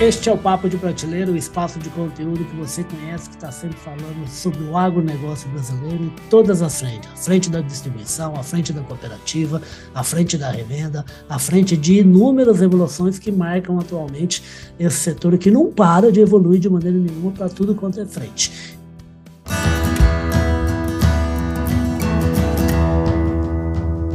[0.00, 3.52] Este é o Papo de Prateleira, o espaço de conteúdo que você conhece, que está
[3.52, 7.10] sempre falando sobre o agronegócio brasileiro em todas as frentes.
[7.12, 9.60] A frente da distribuição, a frente da cooperativa,
[9.94, 14.42] a frente da revenda, a frente de inúmeras evoluções que marcam atualmente
[14.78, 18.78] esse setor que não para de evoluir de maneira nenhuma para tudo quanto é frente.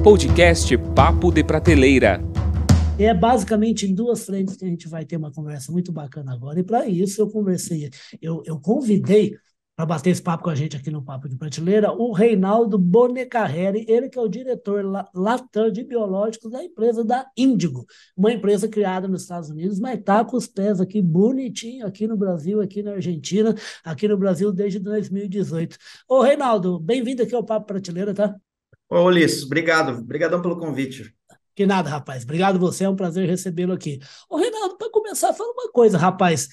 [0.01, 2.34] Podcast Papo de Prateleira
[3.03, 6.59] é basicamente em duas frentes que a gente vai ter uma conversa muito bacana agora.
[6.59, 7.89] E para isso eu conversei,
[8.21, 9.35] eu, eu convidei
[9.75, 13.85] para bater esse papo com a gente aqui no Papo de Prateleira, o Reinaldo Bonecarreri,
[13.89, 17.85] ele que é o diretor Latam de biológicos da empresa da Índigo,
[18.15, 22.15] uma empresa criada nos Estados Unidos, mas está com os pés aqui bonitinho, aqui no
[22.15, 25.77] Brasil, aqui na Argentina, aqui no Brasil desde 2018.
[26.07, 28.33] Ô Reinaldo, bem-vindo aqui ao Papo Prateleira, tá?
[28.89, 31.13] Ô Ulisses, obrigado, obrigadão pelo convite.
[31.55, 32.23] Que nada, rapaz.
[32.23, 33.99] Obrigado você, é um prazer recebê-lo aqui.
[34.29, 36.49] Ô, Reinaldo, para começar, fala uma coisa, rapaz.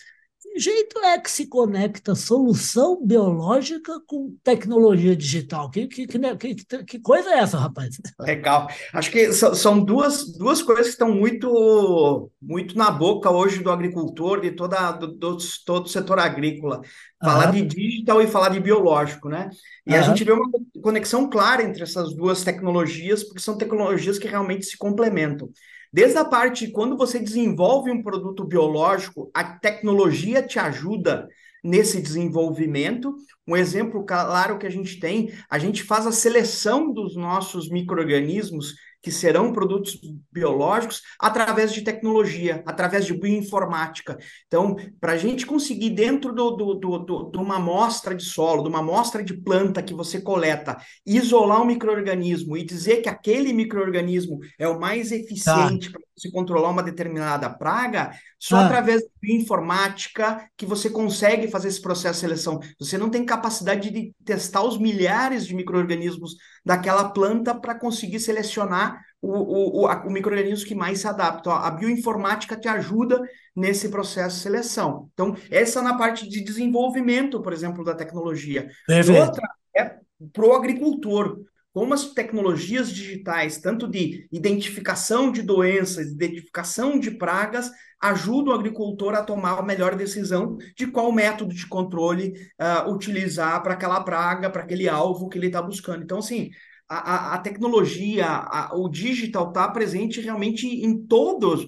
[0.52, 5.70] Que jeito é que se conecta solução biológica com tecnologia digital?
[5.70, 7.98] Que, que, que, que, coisa é essa, rapaz?
[8.20, 8.68] Legal.
[8.92, 14.42] Acho que são duas, duas coisas que estão muito, muito na boca hoje do agricultor,
[14.42, 16.82] de toda, do, do todo o setor agrícola.
[17.22, 19.48] Falar de digital e falar de biológico, né?
[19.86, 20.50] E a gente vê uma
[20.82, 25.48] conexão clara entre essas duas tecnologias, porque são tecnologias que realmente se complementam.
[25.92, 31.28] Desde a parte, quando você desenvolve um produto biológico, a tecnologia te ajuda
[31.62, 33.14] nesse desenvolvimento.
[33.46, 38.74] Um exemplo claro que a gente tem, a gente faz a seleção dos nossos micro-organismos
[39.02, 39.98] que serão produtos
[40.30, 44.16] biológicos através de tecnologia, através de bioinformática.
[44.46, 48.62] Então, para a gente conseguir, dentro do, do, do, do, de uma amostra de solo,
[48.62, 53.52] de uma amostra de planta que você coleta, isolar um microorganismo e dizer que aquele
[53.52, 55.98] microorganismo é o mais eficiente tá.
[55.98, 58.66] para você controlar uma determinada praga, só ah.
[58.66, 62.60] através da bioinformática que você consegue fazer esse processo de seleção.
[62.78, 69.00] Você não tem capacidade de testar os milhares de microorganismos daquela planta para conseguir selecionar
[69.20, 71.52] o, o, o, o microorganismo que mais se adapta.
[71.52, 73.20] A bioinformática te ajuda
[73.54, 75.08] nesse processo de seleção.
[75.12, 78.68] Então, essa na parte de desenvolvimento, por exemplo, da tecnologia.
[78.86, 79.20] Perfeito.
[79.20, 79.96] Outra é
[80.32, 81.40] para o agricultor
[81.72, 89.14] como as tecnologias digitais, tanto de identificação de doenças, identificação de pragas, ajudam o agricultor
[89.14, 94.50] a tomar a melhor decisão de qual método de controle uh, utilizar para aquela praga,
[94.50, 96.02] para aquele alvo que ele está buscando.
[96.02, 96.50] Então, assim,
[96.88, 101.60] a, a, tecnologia, a, o digital está presente realmente em todas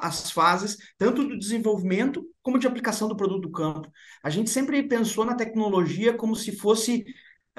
[0.00, 3.88] as fases, tanto do desenvolvimento como de aplicação do produto do campo.
[4.24, 7.04] A gente sempre pensou na tecnologia como se fosse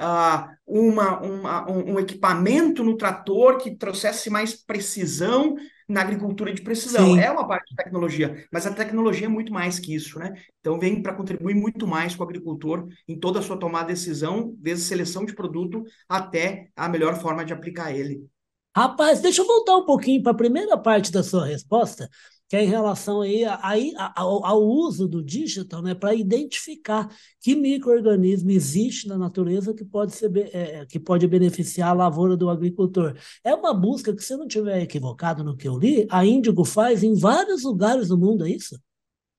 [0.00, 5.56] uh, uma, uma, um, um, equipamento no trator que trouxesse mais precisão
[5.88, 7.14] na agricultura de precisão.
[7.14, 7.20] Sim.
[7.20, 10.34] É uma parte de tecnologia, mas a tecnologia é muito mais que isso, né?
[10.60, 13.94] Então vem para contribuir muito mais com o agricultor em toda a sua tomada de
[13.94, 18.24] decisão, desde seleção de produto até a melhor forma de aplicar ele.
[18.76, 22.08] Rapaz, deixa eu voltar um pouquinho para a primeira parte da sua resposta
[22.48, 27.08] que é em relação aí, aí ao, ao, uso do digital né, para identificar
[27.40, 32.36] que microorganismo existe na natureza que pode, ser, é, é, que pode beneficiar a lavoura
[32.36, 33.14] do agricultor.
[33.44, 36.64] É uma busca que, se eu não estiver equivocado no que eu li, a Índigo
[36.64, 38.78] faz em vários lugares do mundo, é isso?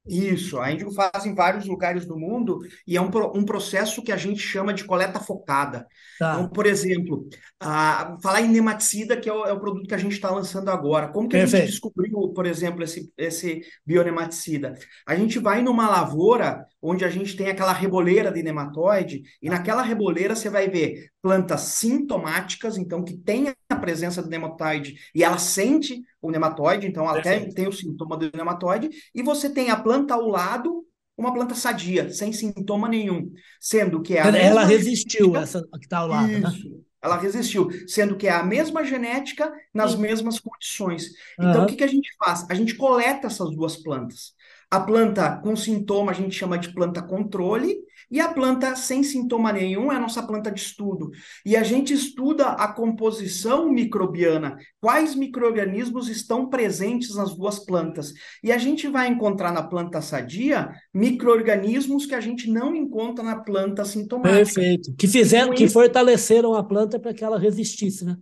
[0.09, 4.11] Isso, a Índigo faz em vários lugares do mundo e é um, um processo que
[4.11, 5.87] a gente chama de coleta focada.
[6.17, 6.33] Tá.
[6.33, 9.99] Então, por exemplo, a, falar em nematicida, que é o, é o produto que a
[9.99, 11.09] gente está lançando agora.
[11.09, 11.55] Como que Perfeito.
[11.55, 14.73] a gente descobriu, por exemplo, esse, esse bionematicida?
[15.05, 19.83] A gente vai numa lavoura onde a gente tem aquela reboleira de nematóide e naquela
[19.83, 25.37] reboleira você vai ver plantas sintomáticas, então que tem a presença do nematóide e ela
[25.37, 30.13] sente o nematóide, então até tem o sintoma do nematóide, e você tem a planta
[30.13, 30.85] ao lado,
[31.17, 35.85] uma planta sadia, sem sintoma nenhum, sendo que é a Ela resistiu, genética, essa que
[35.85, 36.39] está ao lado, né?
[36.39, 36.77] isso, né?
[37.01, 41.09] Ela resistiu, sendo que é a mesma genética nas mesmas condições.
[41.39, 41.63] Então, uhum.
[41.63, 42.45] o que, que a gente faz?
[42.49, 44.33] A gente coleta essas duas plantas.
[44.69, 47.75] A planta com sintoma a gente chama de planta controle,
[48.11, 51.11] e a planta sem sintoma nenhum é a nossa planta de estudo.
[51.45, 58.13] E a gente estuda a composição microbiana, quais micro-organismos estão presentes nas duas plantas.
[58.43, 63.39] E a gente vai encontrar na planta sadia micro-organismos que a gente não encontra na
[63.39, 64.45] planta sintomática.
[64.45, 64.93] Perfeito.
[64.97, 68.17] Que fizeram, que fortaleceram a planta para que ela resistisse, né?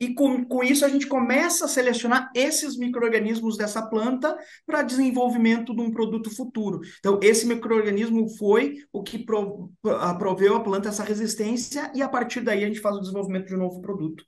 [0.00, 4.36] E com, com isso a gente começa a selecionar esses micro-organismos dessa planta
[4.66, 6.80] para desenvolvimento de um produto futuro.
[6.98, 9.70] Então, esse microorganismo foi o que pro,
[10.18, 13.54] proveu a planta essa resistência, e a partir daí a gente faz o desenvolvimento de
[13.54, 14.24] um novo produto.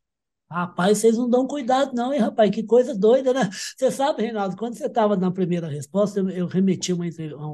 [0.48, 2.48] Rapaz, vocês não dão cuidado, não, hein, rapaz?
[2.52, 3.50] Que coisa doida, né?
[3.76, 7.04] Você sabe, Reinaldo, quando você estava na primeira resposta, eu, eu remeti uma,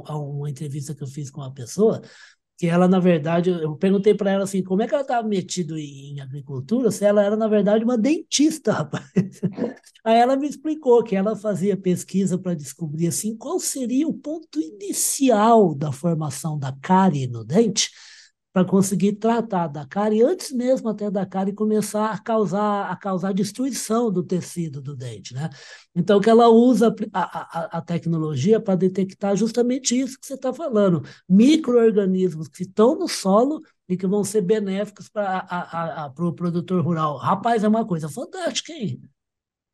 [0.06, 2.02] a uma entrevista que eu fiz com uma pessoa
[2.58, 5.78] que ela, na verdade, eu perguntei para ela assim, como é que ela estava metida
[5.78, 9.40] em, em, agricultura, se ela era, na verdade, uma dentista, rapaz.
[10.04, 14.60] Aí ela me explicou que ela fazia pesquisa para descobrir, assim, qual seria o ponto
[14.60, 17.90] inicial da formação da cárie no dente,
[18.52, 23.32] para conseguir tratar da cárie antes mesmo até da cárie começar a causar, a causar
[23.32, 25.48] destruição do tecido do dente, né?
[25.94, 30.52] Então, que ela usa a, a, a tecnologia para detectar justamente isso que você está
[30.52, 36.84] falando, micro-organismos que estão no solo e que vão ser benéficos para o pro produtor
[36.84, 37.16] rural.
[37.16, 39.00] Rapaz, é uma coisa fantástica, hein?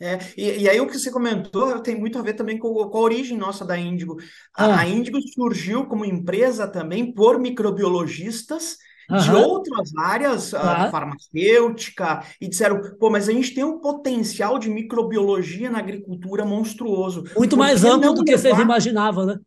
[0.00, 2.98] É, e, e, aí o que você comentou tem muito a ver também com, com
[2.98, 4.16] a origem nossa da Índigo.
[4.56, 4.80] A, ah.
[4.80, 8.76] a Índigo surgiu como empresa também por microbiologistas
[9.10, 9.18] uhum.
[9.18, 10.88] de outras áreas, ah.
[10.90, 17.24] farmacêutica, e disseram, pô, mas a gente tem um potencial de microbiologia na agricultura monstruoso.
[17.36, 18.42] Muito mais amplo do que levar...
[18.42, 19.38] vocês imaginavam, né?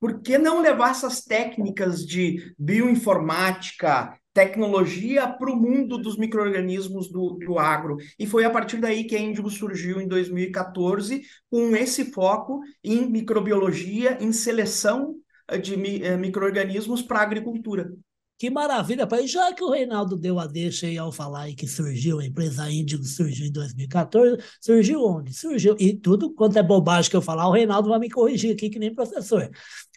[0.00, 7.38] Por que não levar essas técnicas de bioinformática, tecnologia para o mundo dos micro-organismos do,
[7.44, 7.96] do agro.
[8.18, 13.08] E foi a partir daí que a Índigo surgiu em 2014, com esse foco em
[13.10, 15.16] microbiologia, em seleção
[15.48, 17.92] eh, de eh, micro-organismos para a agricultura.
[18.38, 19.26] Que maravilha, pai.
[19.28, 22.68] Já que o Reinaldo deu a deixa aí ao falar aí que surgiu, a empresa
[22.68, 25.32] Índigo surgiu em 2014, surgiu onde?
[25.32, 28.68] Surgiu, e tudo quanto é bobagem que eu falar, o Reinaldo vai me corrigir aqui,
[28.68, 29.48] que nem professor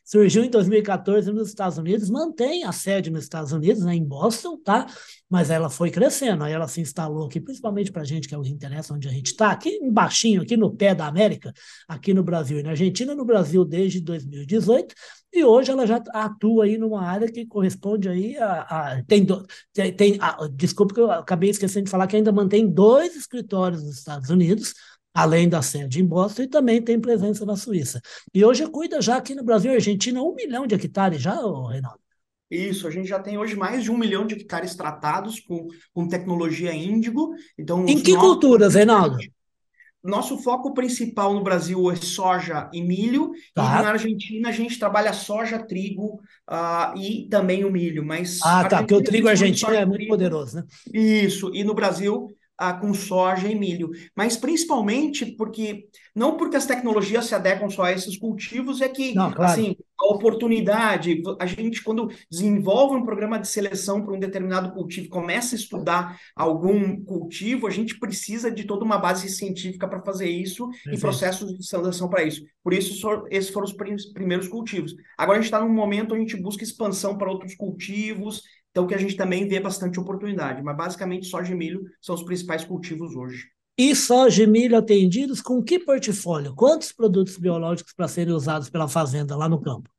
[0.05, 4.57] surgiu em 2014 nos Estados Unidos, mantém a sede nos Estados Unidos, né, em Boston,
[4.63, 4.85] tá?
[5.27, 8.37] Mas ela foi crescendo, aí ela se instalou aqui, principalmente para a gente que é
[8.37, 11.51] o que interessa onde a gente está, aqui embaixo, aqui no pé da América,
[11.87, 14.93] aqui no Brasil e na Argentina, no Brasil desde 2018,
[15.33, 19.25] e hoje ela já atua aí numa área que corresponde aí a, a tem,
[19.73, 23.83] tem, tem a, desculpa que eu acabei esquecendo de falar que ainda mantém dois escritórios
[23.83, 24.73] nos Estados Unidos,
[25.15, 28.01] além da sede em Boston, e também tem presença na Suíça.
[28.33, 31.99] E hoje cuida já aqui no Brasil e Argentina um milhão de hectares já, Reinaldo?
[32.51, 36.07] Isso, a gente já tem hoje mais de um milhão de hectares tratados com, com
[36.07, 37.33] tecnologia índigo.
[37.57, 39.17] Então, em que culturas, Reinaldo?
[40.03, 43.63] Nosso foco principal no Brasil é soja e milho, tá.
[43.63, 48.05] e na Argentina a gente trabalha soja, trigo uh, e também o milho.
[48.05, 50.63] Mas ah, tá, porque o trigo argentino é muito poderoso, né?
[50.93, 56.65] Isso, e no Brasil ah, com soja e milho, mas principalmente porque não porque as
[56.65, 59.51] tecnologias se adequam só a esses cultivos, é que não, claro.
[59.51, 65.09] assim, a oportunidade, a gente quando desenvolve um programa de seleção para um determinado cultivo,
[65.09, 70.29] começa a estudar algum cultivo, a gente precisa de toda uma base científica para fazer
[70.29, 72.43] isso e processos de seleção para isso.
[72.63, 73.73] Por isso, esses foram os
[74.13, 74.95] primeiros cultivos.
[75.17, 78.41] Agora a gente está num momento onde a gente busca expansão para outros cultivos,
[78.75, 80.61] então, que a gente também vê bastante oportunidade.
[80.61, 83.45] Mas, basicamente, soja e milho são os principais cultivos hoje.
[83.77, 86.53] E soja e milho atendidos com que portfólio?
[86.53, 89.89] Quantos produtos biológicos para serem usados pela fazenda lá no campo?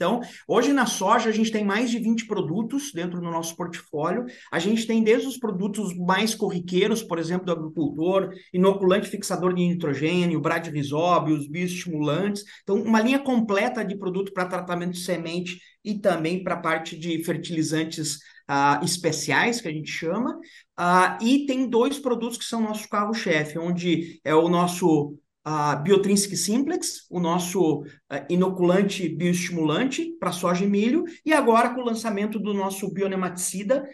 [0.00, 4.24] Então, hoje na soja a gente tem mais de 20 produtos dentro do nosso portfólio.
[4.50, 9.60] A gente tem desde os produtos mais corriqueiros, por exemplo, do agricultor, inoculante fixador de
[9.60, 12.44] nitrogênio, bradyrhizóbios, bioestimulantes.
[12.62, 16.98] Então, uma linha completa de produto para tratamento de semente e também para a parte
[16.98, 18.16] de fertilizantes
[18.50, 20.34] uh, especiais, que a gente chama.
[20.78, 26.36] Uh, e tem dois produtos que são nosso carro-chefe, onde é o nosso a Biotrinsic
[26.36, 27.84] Simplex, o nosso uh,
[28.28, 33.88] inoculante bioestimulante para soja e milho, e agora com o lançamento do nosso bionematicida,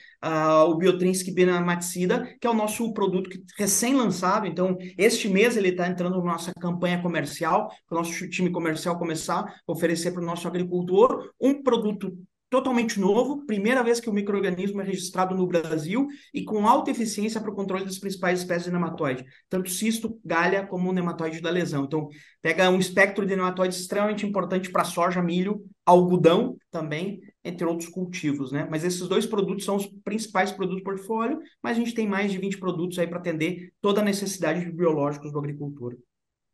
[0.67, 6.19] o Biotrinsic Bionematicida, que é o nosso produto recém-lançado, então este mês ele está entrando
[6.19, 10.49] na nossa campanha comercial, para o nosso time comercial começar a oferecer para o nosso
[10.49, 12.17] agricultor um produto
[12.49, 17.41] totalmente novo, primeira vez que o microorganismo é registrado no Brasil e com alta eficiência
[17.41, 21.85] para o controle das principais espécies de nematóide, tanto cisto, galha, como nematóide da lesão.
[21.85, 22.09] Então,
[22.41, 28.53] pega um espectro de nematóides extremamente importante para soja, milho, algodão também, entre outros cultivos,
[28.53, 28.67] né?
[28.71, 32.31] Mas esses dois produtos são os principais produtos do portfólio, mas a gente tem mais
[32.31, 35.97] de 20 produtos aí para atender toda a necessidade de biológicos do agricultor.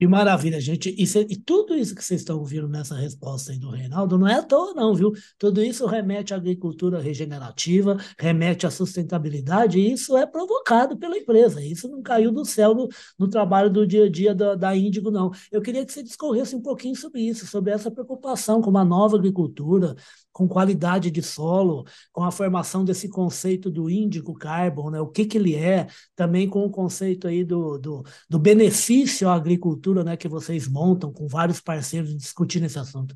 [0.03, 0.93] Que maravilha, gente.
[0.99, 4.27] E, cê, e, tudo isso que vocês estão ouvindo nessa resposta aí do Reinaldo não
[4.27, 5.13] é à toa, não, viu?
[5.39, 11.65] Tudo isso remete à agricultura regenerativa, remete à sustentabilidade, e isso é provocado pela empresa.
[11.65, 15.09] Isso não caiu do céu no, no trabalho do dia a dia da, da Índigo,
[15.09, 15.31] não.
[15.53, 19.17] Eu queria que você discorresse um pouquinho sobre isso, sobre essa preocupação com uma nova
[19.17, 19.95] agricultura,
[20.33, 25.01] com qualidade de solo, com a formação desse conceito do índico carbon, né?
[25.01, 25.87] o que, que ele é,
[26.17, 31.13] também com o conceito aí do, do, do benefício à agricultura né, que vocês montam
[31.13, 33.15] com vários parceiros discutindo esse assunto.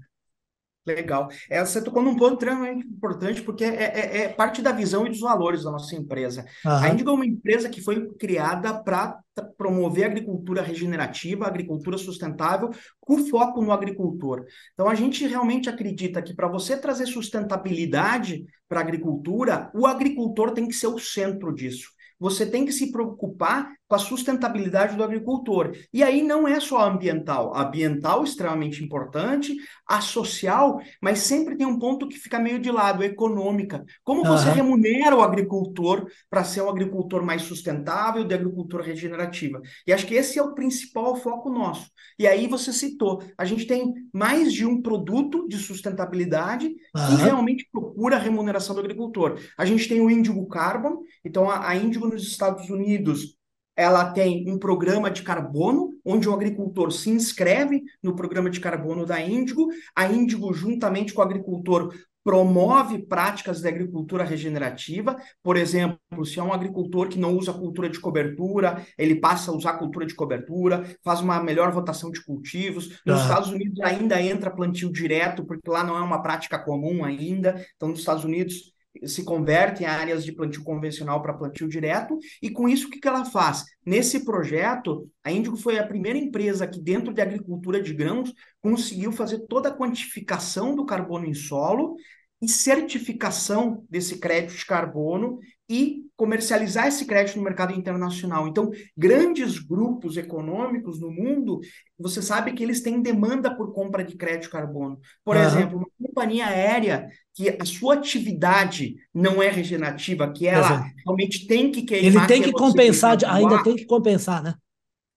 [0.86, 1.28] Legal.
[1.50, 5.10] É, você tocou num ponto extremamente importante, porque é, é, é, parte da visão e
[5.10, 6.46] dos valores da nossa empresa.
[6.64, 6.70] Uhum.
[6.70, 11.98] A Indigo é uma empresa que foi criada para promover a agricultura regenerativa, a agricultura
[11.98, 14.44] sustentável, com foco no agricultor.
[14.74, 20.52] Então, a gente realmente acredita que para você trazer sustentabilidade para a agricultura, o agricultor
[20.52, 25.04] tem que ser o centro disso você tem que se preocupar com a sustentabilidade do
[25.04, 25.72] agricultor.
[25.92, 27.54] E aí não é só ambiental.
[27.54, 32.70] A ambiental extremamente importante, a social, mas sempre tem um ponto que fica meio de
[32.70, 33.84] lado, econômica.
[34.02, 34.28] Como uhum.
[34.28, 39.60] você remunera o agricultor para ser um agricultor mais sustentável, de agricultura regenerativa?
[39.86, 41.88] E acho que esse é o principal foco nosso.
[42.18, 47.06] E aí você citou, a gente tem mais de um produto de sustentabilidade uhum.
[47.06, 49.38] que realmente procura a remuneração do agricultor.
[49.56, 53.35] A gente tem o Indigo Carbon, então a, a Indigo nos Estados Unidos
[53.76, 59.04] ela tem um programa de carbono, onde o agricultor se inscreve no programa de carbono
[59.04, 59.68] da Índigo.
[59.94, 61.92] A Índigo, juntamente com o agricultor,
[62.26, 65.16] promove práticas de agricultura regenerativa.
[65.40, 69.54] Por exemplo, se é um agricultor que não usa cultura de cobertura, ele passa a
[69.54, 73.00] usar cultura de cobertura, faz uma melhor rotação de cultivos.
[73.06, 73.22] Nos ah.
[73.22, 77.64] Estados Unidos ainda entra plantio direto, porque lá não é uma prática comum ainda.
[77.76, 78.72] Então, nos Estados Unidos
[79.04, 83.00] se converte em áreas de plantio convencional para plantio direto, e com isso o que,
[83.00, 83.64] que ela faz?
[83.84, 89.12] Nesse projeto, a Índigo foi a primeira empresa que, dentro de agricultura de grãos, conseguiu
[89.12, 91.96] fazer toda a quantificação do carbono em solo
[92.40, 95.38] e certificação desse crédito de carbono
[95.68, 98.46] e comercializar esse crédito no mercado internacional.
[98.46, 101.60] Então, grandes grupos econômicos no mundo,
[101.98, 104.98] você sabe que eles têm demanda por compra de crédito de carbono.
[105.24, 105.42] Por uhum.
[105.42, 111.70] exemplo, uma companhia aérea que a sua atividade não é regenerativa, que ela realmente tem
[111.70, 112.24] que queimar...
[112.24, 114.54] Ele tem que compensar, ainda tem que compensar, né?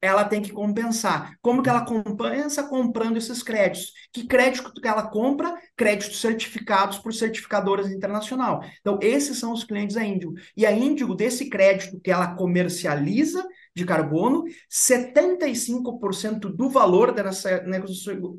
[0.02, 1.34] ela tem que compensar.
[1.42, 2.64] Como que ela compensa?
[2.64, 3.92] Comprando esses créditos.
[4.14, 5.54] Que crédito que ela compra?
[5.76, 8.62] Créditos certificados por certificadoras internacional.
[8.80, 10.34] Então, esses são os clientes da Índigo.
[10.56, 13.46] E a Índigo, desse crédito que ela comercializa
[13.76, 17.64] de carbono, 75% do valor dessa,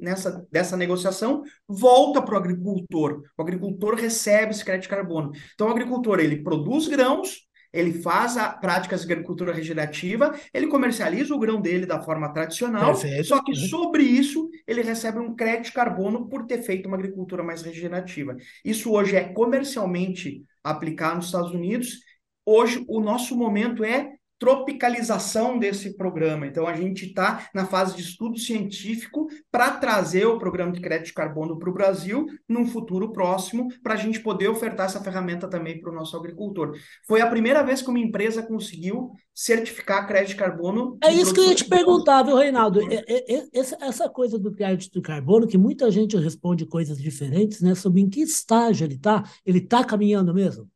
[0.00, 3.22] nessa, dessa negociação volta para o agricultor.
[3.36, 5.32] O agricultor recebe esse crédito de carbono.
[5.54, 11.34] Então, o agricultor, ele produz grãos, ele faz a práticas de agricultura regenerativa, ele comercializa
[11.34, 13.28] o grão dele da forma tradicional, Perfeito.
[13.28, 17.42] só que sobre isso ele recebe um crédito de carbono por ter feito uma agricultura
[17.42, 18.36] mais regenerativa.
[18.64, 22.00] Isso hoje é comercialmente aplicado nos Estados Unidos.
[22.44, 26.46] Hoje o nosso momento é tropicalização desse programa.
[26.46, 31.08] Então, a gente está na fase de estudo científico para trazer o programa de crédito
[31.08, 35.46] de carbono para o Brasil num futuro próximo, para a gente poder ofertar essa ferramenta
[35.46, 36.74] também para o nosso agricultor.
[37.06, 40.96] Foi a primeira vez que uma empresa conseguiu certificar crédito de carbono.
[41.04, 42.80] É isso que eu ia te perguntar, viu, Reinaldo?
[42.90, 47.60] É, é, é, essa coisa do crédito de carbono, que muita gente responde coisas diferentes,
[47.60, 47.74] né?
[47.74, 50.66] Sobre em que estágio ele está, ele está caminhando mesmo?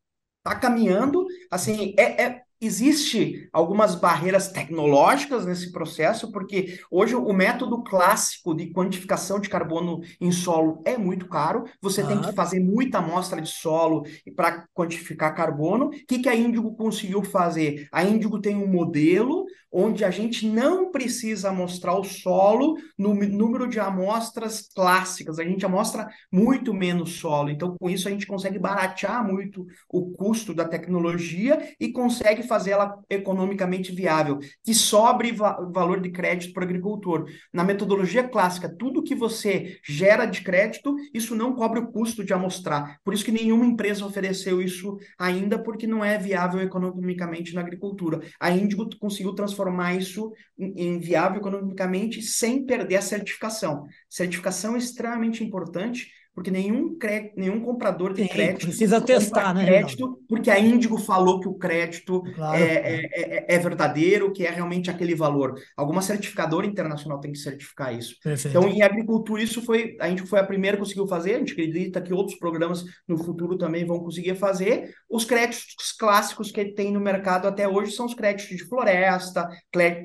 [0.46, 7.82] Está caminhando, assim, é, é Existe algumas barreiras tecnológicas nesse processo, porque hoje o método
[7.82, 11.64] clássico de quantificação de carbono em solo é muito caro.
[11.82, 12.06] Você ah.
[12.06, 15.86] tem que fazer muita amostra de solo para quantificar carbono.
[15.86, 17.86] O que, que a Índigo conseguiu fazer?
[17.92, 19.44] A Índigo tem um modelo
[19.74, 25.66] onde a gente não precisa mostrar o solo no número de amostras clássicas, a gente
[25.66, 27.50] amostra muito menos solo.
[27.50, 32.70] Então, com isso, a gente consegue baratear muito o custo da tecnologia e consegue fazer
[32.70, 37.28] ela economicamente viável, que sobre va valor de crédito para o agricultor.
[37.52, 42.32] Na metodologia clássica, tudo que você gera de crédito, isso não cobre o custo de
[42.32, 43.00] amostrar.
[43.02, 48.20] Por isso que nenhuma empresa ofereceu isso ainda, porque não é viável economicamente na agricultura.
[48.38, 53.84] A Índigo conseguiu transformar isso em, viável economicamente sem perder a certificação.
[54.08, 57.32] Certificação é extremamente importante porque nenhum, cre...
[57.36, 59.64] nenhum comprador de Sim, crédito precisa testar, né?
[59.64, 64.44] Crédito, porque a Índigo falou que o crédito claro, é, é, é, é, verdadeiro, que
[64.44, 65.54] é realmente aquele valor.
[65.76, 68.16] Alguma certificadora internacional tem que certificar isso.
[68.20, 68.56] Perfeito.
[68.56, 69.96] Então, em agricultura, isso foi.
[70.00, 71.36] A Índigo foi a primeira que conseguiu fazer.
[71.36, 74.92] A gente acredita que outros programas no futuro também vão conseguir fazer.
[75.08, 79.48] Os créditos clássicos que tem no mercado até hoje são os créditos de floresta,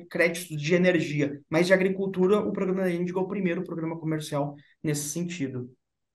[0.08, 1.40] créditos de energia.
[1.50, 5.68] Mas de agricultura, o programa da Índigo é o primeiro programa comercial nesse sentido.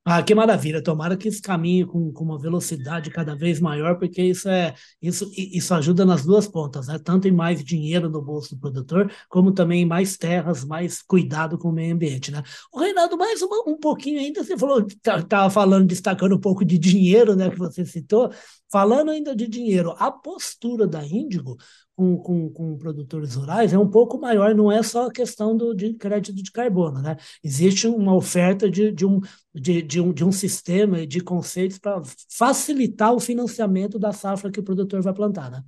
[0.08, 0.80] Ah, que maravilha!
[0.80, 4.72] Tomara que isso caminhe com, com uma velocidade cada vez maior, porque isso é
[5.02, 6.96] isso, isso ajuda nas duas pontas, né?
[6.96, 11.58] Tanto em mais dinheiro no bolso do produtor, como também em mais terras, mais cuidado
[11.58, 12.40] com o meio ambiente, né?
[12.72, 16.64] O Reinaldo, mais uma, um pouquinho ainda, você falou, estava tá, falando, destacando um pouco
[16.64, 17.50] de dinheiro, né?
[17.50, 18.30] Que você citou.
[18.70, 21.56] Falando ainda de dinheiro, a postura da Índigo
[21.96, 25.74] com, com, com produtores rurais é um pouco maior, não é só a questão do,
[25.74, 27.16] de crédito de carbono, né?
[27.42, 29.18] Existe uma oferta de, de, um,
[29.54, 34.60] de, de, um, de um sistema de conceitos para facilitar o financiamento da safra que
[34.60, 35.62] o produtor vai plantar, né?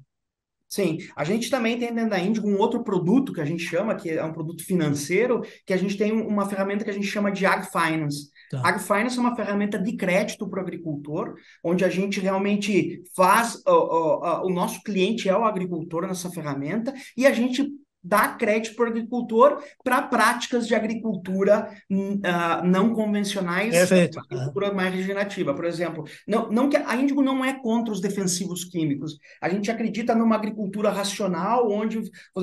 [0.69, 3.95] Sim, a gente também tem dentro da Índigo um outro produto que a gente chama,
[3.95, 7.33] que é um produto financeiro, que a gente tem uma ferramenta que a gente chama
[7.33, 8.29] de Ag Finance.
[8.51, 8.63] Tá.
[8.65, 13.57] Ag Finance é uma ferramenta de crédito para o agricultor, onde a gente realmente faz,
[13.67, 17.69] uh, uh, o nosso cliente é o agricultor nessa ferramenta, e a gente
[18.03, 24.21] dá crédito para o agricultor para práticas de agricultura uh, não convencionais, Perfeito.
[24.21, 25.55] agricultura mais regenerativa.
[25.55, 29.19] Por exemplo, não, não que a Índigo não é contra os defensivos químicos.
[29.41, 32.01] A gente acredita numa agricultura racional, onde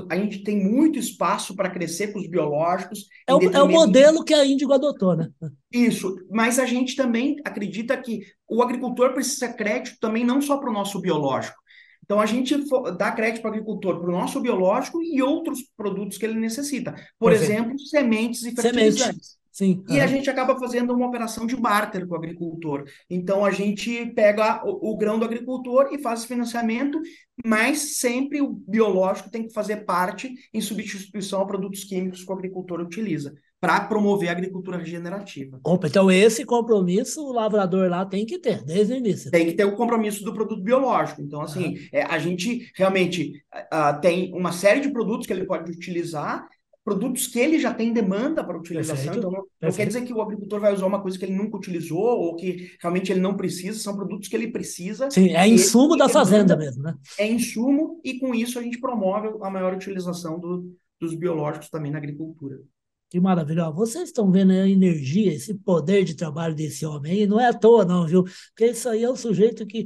[0.09, 3.07] a gente tem muito espaço para crescer com os biológicos.
[3.27, 5.29] É o, é o modelo que a Índigo adotou, né?
[5.71, 10.69] Isso, mas a gente também acredita que o agricultor precisa crédito também não só para
[10.69, 11.57] o nosso biológico,
[12.05, 12.55] então, a gente
[12.97, 16.93] dá crédito para o agricultor para o nosso biológico e outros produtos que ele necessita.
[17.19, 17.51] Por Perfeito.
[17.51, 18.99] exemplo, sementes e fertilizantes.
[19.01, 19.45] Semente.
[19.51, 19.85] Sim.
[19.87, 20.03] E uhum.
[20.03, 22.83] a gente acaba fazendo uma operação de barter com o agricultor.
[23.09, 27.01] Então, a gente pega o, o grão do agricultor e faz financiamento,
[27.43, 32.35] mas sempre o biológico tem que fazer parte em substituição a produtos químicos que o
[32.35, 35.59] agricultor utiliza para promover a agricultura regenerativa.
[35.63, 39.31] Opa, então esse compromisso o lavrador lá tem que ter, desde o início.
[39.31, 41.21] Tem que ter o compromisso do produto biológico.
[41.21, 45.71] Então, assim, é, a gente realmente uh, tem uma série de produtos que ele pode
[45.71, 46.47] utilizar,
[46.83, 48.95] produtos que ele já tem demanda para utilização.
[48.97, 49.17] Perfeito.
[49.17, 51.57] Então, não, não quer dizer que o agricultor vai usar uma coisa que ele nunca
[51.57, 55.09] utilizou ou que realmente ele não precisa, são produtos que ele precisa.
[55.09, 56.93] Sim, é insumo da fazenda mesmo, né?
[57.17, 60.71] É insumo e com isso a gente promove a maior utilização do,
[61.01, 62.59] dos biológicos também na agricultura.
[63.15, 63.69] Que maravilha.
[63.71, 67.53] Vocês estão vendo a energia, esse poder de trabalho desse homem aí, não é à
[67.53, 68.25] toa, não, viu?
[68.49, 69.85] Porque isso aí é um sujeito que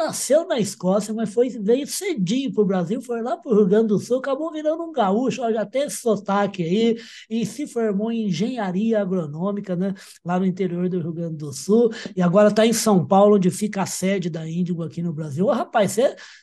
[0.00, 3.66] nasceu na Escócia, mas foi, veio cedinho para o Brasil, foi lá para o Rio
[3.66, 6.96] Grande do Sul, acabou virando um gaúcho, ó, já tem esse sotaque aí,
[7.28, 9.92] e se formou em engenharia agronômica, né,
[10.24, 13.50] lá no interior do Rio Grande do Sul, e agora está em São Paulo, onde
[13.50, 15.46] fica a sede da Índigo aqui no Brasil.
[15.46, 15.96] Ô, rapaz,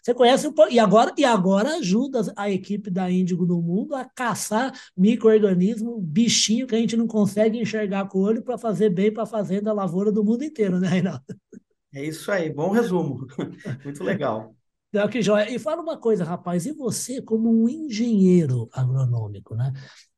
[0.03, 4.71] você conhece, e agora, e agora ajuda a equipe da Índigo no mundo a caçar
[4.95, 9.23] micro-organismo, bichinho que a gente não consegue enxergar com o olho para fazer bem para
[9.23, 11.23] a fazenda, a lavoura do mundo inteiro, né, Reinaldo?
[11.93, 13.25] É isso aí, bom resumo.
[13.83, 14.55] Muito legal.
[15.11, 15.49] Que joia.
[15.51, 19.71] E fala uma coisa, rapaz, e você, como um engenheiro agronômico, né?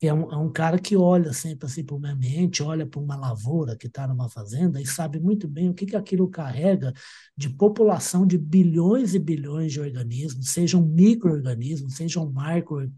[0.07, 3.01] É um, é um cara que olha sempre assim para o meio ambiente, olha para
[3.01, 6.93] uma lavoura que está numa fazenda e sabe muito bem o que, que aquilo carrega
[7.35, 12.31] de população de bilhões e bilhões de organismos, sejam micro-organismos, sejam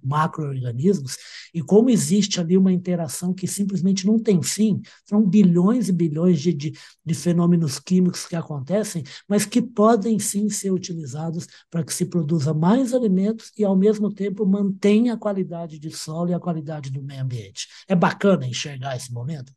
[0.03, 1.17] macro-organismos,
[1.53, 6.39] e como existe ali uma interação que simplesmente não tem fim, são bilhões e bilhões
[6.39, 11.93] de, de, de fenômenos químicos que acontecem, mas que podem sim ser utilizados para que
[11.93, 16.39] se produza mais alimentos e, ao mesmo tempo, mantenha a qualidade de solo e a
[16.39, 17.67] qualidade do meio ambiente.
[17.87, 19.53] É bacana enxergar esse momento?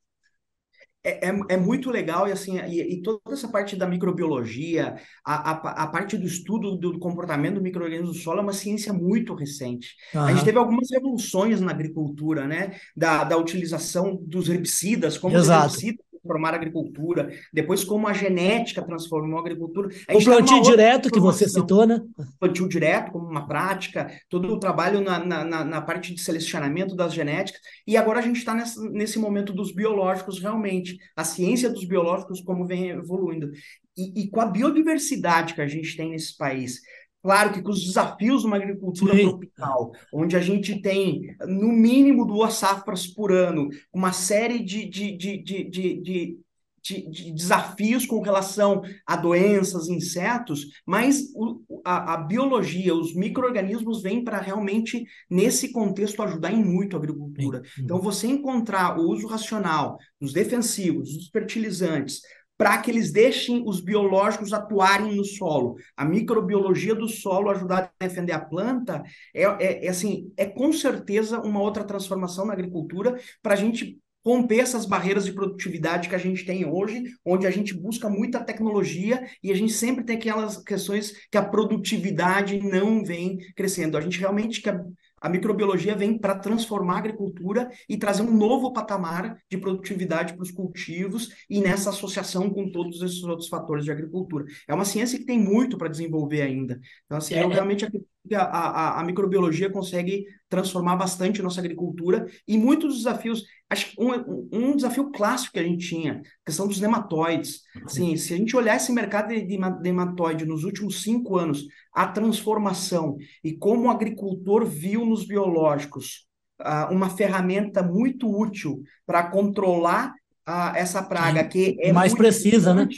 [1.06, 5.50] É, é, é, muito legal e assim e, e, toda essa parte da microbiologia, a,
[5.50, 9.34] a, a parte do estudo do, comportamento do microorganismo do solo é uma ciência muito
[9.34, 9.94] recente.
[10.14, 10.22] Uhum.
[10.22, 12.78] A gente teve algumas revoluções na agricultura, né?
[12.96, 15.66] Da, da utilização dos herbicidas, como Exato.
[15.66, 19.88] os herbicidas transformar a agricultura, depois como a genética transformou a agricultura.
[20.08, 22.00] A o plantio direto que você citou, né?
[22.40, 27.12] Plantio direto como uma prática, todo o trabalho na, na, na parte de selecionamento das
[27.12, 31.84] genéticas, e agora a gente está nesse, nesse momento dos biológicos realmente, a ciência dos
[31.84, 33.50] biológicos como vem evoluindo.
[33.96, 36.80] E, e com a biodiversidade que a gente tem nesse país,
[37.24, 39.30] Claro que com os desafios de uma agricultura Sim.
[39.30, 45.16] tropical, onde a gente tem, no mínimo, duas safras por ano, uma série de, de,
[45.16, 46.38] de, de, de, de
[46.84, 54.02] de, de, desafios com relação a doenças, insetos, mas o, a, a, biologia, os micro-organismos
[54.02, 57.62] vêm para realmente, nesse contexto, ajudar em muito a agricultura.
[57.78, 62.20] Então, você encontrar o uso racional dos defensivos, dos fertilizantes,
[62.56, 65.76] para que eles deixem os biológicos atuarem no solo.
[65.96, 69.02] A microbiologia do solo ajudar a defender a planta
[69.34, 73.98] é, é, é assim, é com certeza uma outra transformação na agricultura para a gente
[74.24, 78.42] romper essas barreiras de produtividade que a gente tem hoje, onde a gente busca muita
[78.42, 83.98] tecnologia e a gente sempre tem aquelas questões que a produtividade não vem crescendo.
[83.98, 84.82] A gente realmente quer
[85.24, 90.42] a microbiologia vem para transformar a agricultura e trazer um novo patamar de produtividade para
[90.42, 94.44] os cultivos e nessa associação com todos esses outros fatores de agricultura.
[94.68, 96.78] É uma ciência que tem muito para desenvolver ainda.
[97.06, 97.86] Então, assim, é, eu realmente
[98.32, 103.42] a, a, a, microbiologia consegue transformar bastante a nossa agricultura e muitos desafios.
[103.68, 107.62] Acho que um, um desafio clássico que a gente tinha, a questão dos nematóides.
[107.84, 112.06] Assim, se a gente olhar esse mercado de, de nematóide nos últimos cinco anos, a
[112.06, 116.26] transformação e como o agricultor viu nos biológicos
[116.60, 120.14] uh, uma ferramenta muito útil para controlar
[120.48, 122.88] uh, essa praga, que é mais precisa, né?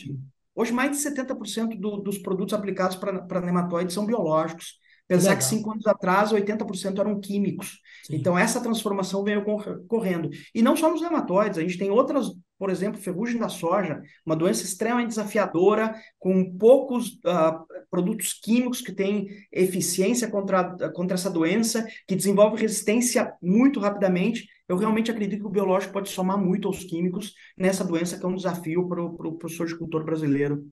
[0.54, 4.78] Hoje, mais de 70% do, dos produtos aplicados para nematóides são biológicos.
[5.08, 5.38] Pensar Legal.
[5.38, 7.80] que cinco anos atrás, 80% eram químicos.
[8.04, 8.16] Sim.
[8.16, 9.44] Então, essa transformação veio
[9.86, 10.30] correndo.
[10.52, 14.34] E não só nos nematóides, a gente tem outras, por exemplo, ferrugem da soja, uma
[14.34, 21.86] doença extremamente desafiadora, com poucos uh, produtos químicos que têm eficiência contra, contra essa doença,
[22.08, 24.48] que desenvolve resistência muito rapidamente.
[24.68, 28.28] Eu realmente acredito que o biológico pode somar muito aos químicos nessa doença, que é
[28.28, 30.66] um desafio para o sojicultor brasileiro.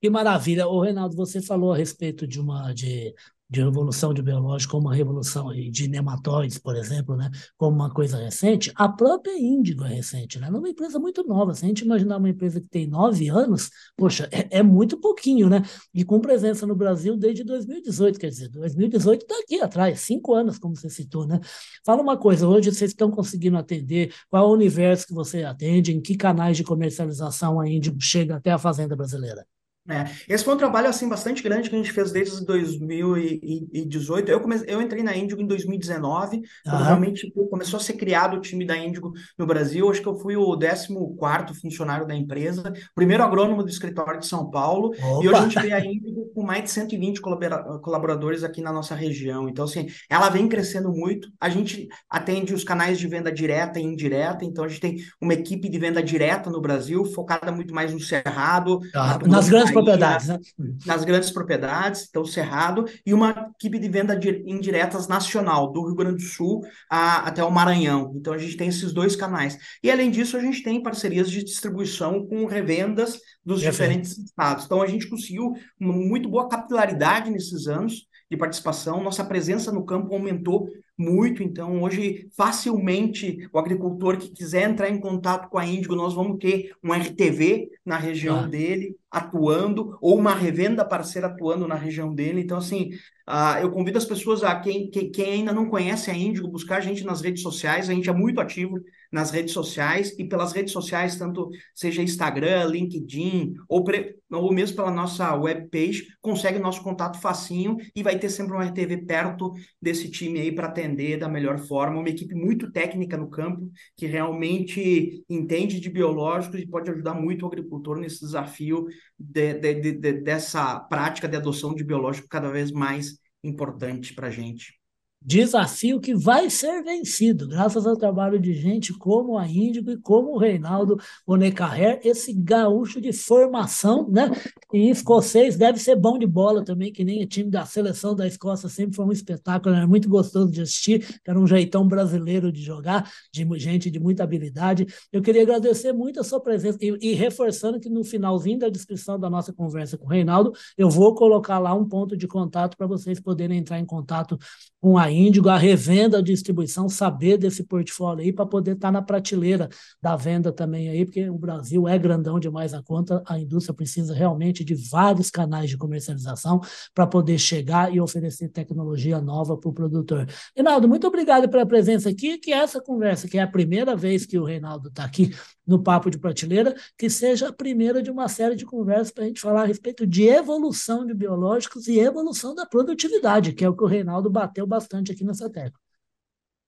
[0.00, 0.68] Que maravilha.
[0.68, 3.14] Ô, Reinaldo, você falou a respeito de uma de
[3.48, 8.18] de revolução de biológico como uma revolução de nematóides, por exemplo, né, como uma coisa
[8.18, 10.48] recente, a própria Índigo é recente, né?
[10.48, 11.54] é uma empresa muito nova.
[11.54, 15.48] Se a gente imaginar uma empresa que tem nove anos, poxa, é, é muito pouquinho,
[15.48, 15.62] né?
[15.94, 20.58] E com presença no Brasil desde 2018, quer dizer, 2018 está aqui atrás, cinco anos,
[20.58, 21.40] como você citou, né?
[21.84, 25.92] Fala uma coisa, hoje vocês estão conseguindo atender, qual é o universo que você atende,
[25.92, 29.46] em que canais de comercialização a Índigo chega até a fazenda brasileira?
[29.88, 34.30] É, esse foi um trabalho assim bastante grande que a gente fez desde 2018.
[34.30, 38.40] Eu, comecei, eu entrei na Índigo em 2019, quando realmente começou a ser criado o
[38.40, 39.88] time da Índigo no Brasil.
[39.90, 44.50] Acho que eu fui o 14 funcionário da empresa, primeiro agrônomo do escritório de São
[44.50, 44.88] Paulo.
[44.88, 45.24] Opa.
[45.24, 48.94] E hoje a gente vê a Índigo com mais de 120 colaboradores aqui na nossa
[48.94, 49.48] região.
[49.48, 51.28] Então, assim, ela vem crescendo muito.
[51.40, 54.44] A gente atende os canais de venda direta e indireta.
[54.44, 58.00] Então, a gente tem uma equipe de venda direta no Brasil, focada muito mais no
[58.00, 58.80] Cerrado.
[58.94, 60.38] Ah, nas grandes propriedades, né?
[60.84, 66.24] Nas grandes propriedades, então Cerrado, e uma equipe de venda indiretas nacional, do Rio Grande
[66.24, 68.12] do Sul a, até o Maranhão.
[68.16, 69.58] Então a gente tem esses dois canais.
[69.82, 74.64] E além disso, a gente tem parcerias de distribuição com revendas dos diferentes estados.
[74.64, 79.84] Então a gente conseguiu uma muito boa capilaridade nesses anos de participação, nossa presença no
[79.84, 85.66] campo aumentou muito, então hoje facilmente o agricultor que quiser entrar em contato com a
[85.66, 88.46] Índigo, nós vamos ter um RTV na região ah.
[88.46, 92.90] dele atuando, ou uma revenda parceira atuando na região dele, então assim,
[93.28, 96.78] uh, eu convido as pessoas a quem, quem, quem ainda não conhece a Índigo, buscar
[96.78, 98.80] a gente nas redes sociais, a gente é muito ativo
[99.12, 104.76] nas redes sociais e pelas redes sociais, tanto seja Instagram, LinkedIn ou, pre, ou mesmo
[104.76, 110.10] pela nossa webpage, consegue nosso contato facinho e vai ter sempre um RTV perto desse
[110.10, 112.00] time aí para atender da melhor forma.
[112.00, 117.42] Uma equipe muito técnica no campo, que realmente entende de biológicos e pode ajudar muito
[117.42, 118.86] o agricultor nesse desafio
[119.18, 124.30] de, de, de, dessa prática de adoção de biológico cada vez mais importante para a
[124.30, 124.74] gente
[125.22, 130.34] desafio que vai ser vencido, graças ao trabalho de gente como a Índigo e como
[130.34, 134.30] o Reinaldo Bonecarrer, esse gaúcho de formação, né?
[134.72, 138.26] E escocês deve ser bom de bola também, que nem o time da seleção da
[138.26, 142.62] Escócia sempre foi um espetáculo, era muito gostoso de assistir, era um jeitão brasileiro de
[142.62, 144.86] jogar, de gente de muita habilidade.
[145.12, 149.18] Eu queria agradecer muito a sua presença e, e reforçando que no finalzinho da descrição
[149.18, 152.86] da nossa conversa com o Reinaldo, eu vou colocar lá um ponto de contato para
[152.86, 154.38] vocês poderem entrar em contato
[154.80, 158.92] com a Índigo, a revenda, a distribuição, saber desse portfólio aí para poder estar tá
[158.92, 159.68] na prateleira
[160.00, 164.14] da venda também aí, porque o Brasil é grandão demais a conta, a indústria precisa
[164.14, 166.60] realmente de vários canais de comercialização
[166.94, 170.26] para poder chegar e oferecer tecnologia nova para o produtor.
[170.54, 174.38] Reinaldo, muito obrigado pela presença aqui, que essa conversa, que é a primeira vez que
[174.38, 175.30] o Reinaldo está aqui
[175.66, 179.26] no Papo de Prateleira, que seja a primeira de uma série de conversas para a
[179.26, 183.74] gente falar a respeito de evolução de biológicos e evolução da produtividade, que é o
[183.74, 185.78] que o Reinaldo bateu bastante aqui nessa tecla.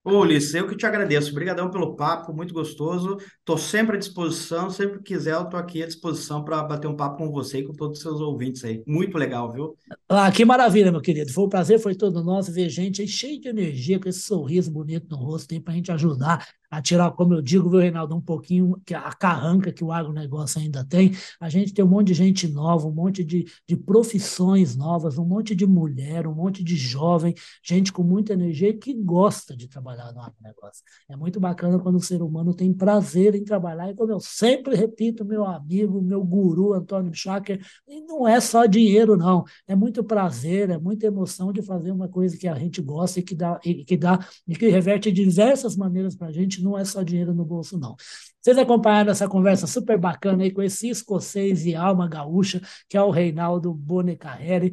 [0.05, 1.31] Ô, Ulisses, eu que te agradeço.
[1.33, 3.19] Obrigadão pelo papo, muito gostoso.
[3.41, 6.97] Estou sempre à disposição, sempre que quiser, eu estou aqui à disposição para bater um
[6.97, 8.83] papo com você e com todos os seus ouvintes aí.
[8.87, 9.77] Muito legal, viu?
[10.09, 11.31] Ah, que maravilha, meu querido.
[11.31, 14.71] Foi um prazer, foi todo nosso ver gente aí cheio de energia, com esse sorriso
[14.71, 18.15] bonito no rosto aí para a gente ajudar a tirar, como eu digo, viu, Reinaldo,
[18.15, 21.13] um pouquinho que a carranca que o agronegócio ainda tem.
[21.41, 25.25] A gente tem um monte de gente nova, um monte de, de profissões novas, um
[25.25, 30.13] monte de mulher, um monte de jovem, gente com muita energia que gosta de trabalhar
[30.13, 30.85] no agronegócio.
[31.09, 34.75] É muito bacana quando o ser humano tem prazer em trabalhar, e como eu sempre
[34.75, 37.61] repito, meu amigo, meu guru, Antônio Schacker,
[38.07, 39.45] não é só dinheiro, não.
[39.67, 43.23] É muito prazer, é muita emoção de fazer uma coisa que a gente gosta e
[43.23, 46.79] que dá, e que, dá, e que reverte de diversas maneiras para a gente não
[46.79, 47.97] é só dinheiro no bolso, não.
[48.41, 53.03] Vocês acompanharam essa conversa super bacana aí com esse escocês e alma gaúcha, que é
[53.03, 54.73] o Reinaldo Bonecarreri,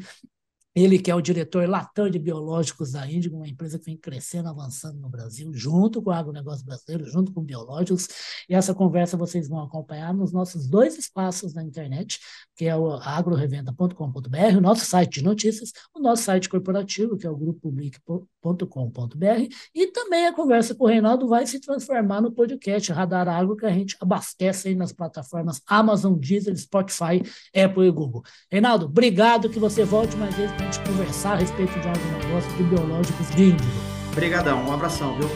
[0.75, 4.49] Ele que é o diretor Latam de Biológicos da Índigo, uma empresa que vem crescendo,
[4.49, 8.09] avançando no Brasil, junto com o agronegócio brasileiro, junto com biológicos.
[8.49, 12.19] E essa conversa vocês vão acompanhar nos nossos dois espaços na internet,
[12.57, 17.29] que é o agrorevenda.com.br, o nosso site de notícias, o nosso site corporativo, que é
[17.29, 23.29] o grupopublic.com.br, e também a conversa com o Reinaldo vai se transformar no podcast Radar
[23.29, 27.23] Agro, que a gente abastece aí nas plataformas Amazon, Deezer, Spotify,
[27.55, 28.23] Apple e Google.
[28.51, 33.30] Reinaldo, obrigado que você volte mais vezes gente conversar a respeito de agronegócio de biológicos
[33.36, 33.71] de índigo.
[34.12, 35.30] Obrigadão, um abração, viu?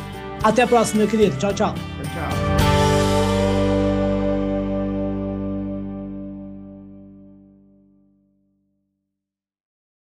[0.43, 1.37] Até a próxima, meu querido.
[1.37, 1.73] Tchau, tchau.
[1.73, 2.58] Tchau, tchau.